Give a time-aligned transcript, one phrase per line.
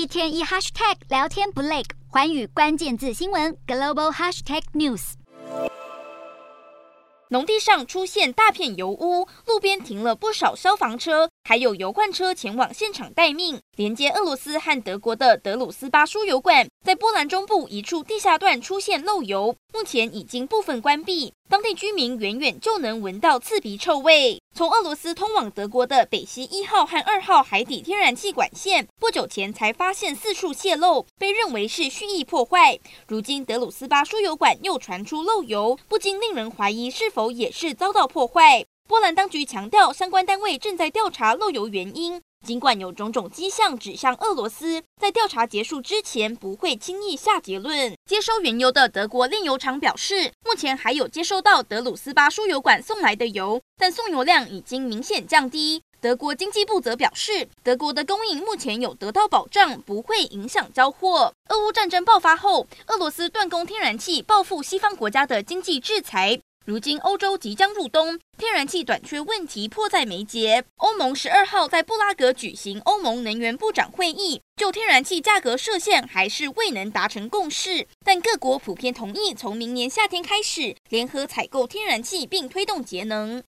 [0.00, 5.12] 一天一 hashtag 聊天不累，环宇关键字新闻 global hashtag news。
[7.28, 13.60] 农地上出现大片油污，路边停了不少消防车，还有油罐车前往现场待命。
[13.76, 21.34] 连接俄罗斯和德国的德鲁斯巴输油管，在波兰中部一处地下段出现漏油，目前已经部分关闭。
[21.48, 24.40] 当地居民远远就能闻到刺鼻臭味。
[24.60, 32.78] 从俄罗斯通往德国的北溪一号和二号海底天然气管线，不久前才发现四处泄漏，被认为是蓄意破坏。
[33.08, 38.66] 如今德鲁斯巴输油管又传出漏油，不禁令人怀疑是否也是遭到破坏。
[38.90, 42.20] 波兰当局强调，相关单位正在调查漏油原因。
[42.44, 47.96] 尽管有种种迹象指向俄罗斯，在调查结束之前不会轻易下结论。
[48.04, 55.80] 接收原油的德国炼油厂表示，目前还有接收到德鲁斯巴输油管送来的油，但送油量已经明显降低。
[56.00, 61.32] 德国经济部则表示，德国的供应目前有得到保障，不会影响交货。
[61.50, 66.40] 俄乌战争爆发后，俄罗斯断供天然气，报复西方国家的经济制裁。
[66.66, 70.62] 如今欧洲即将入冬，天然气短缺问题迫在眉睫。
[70.76, 83.38] 欧盟十二号在布拉格举行欧盟能源部长会议，就天然气价格设限还是未能达成共识，但各国普遍同意从明年夏天开始联合采购天然气，并推动节能。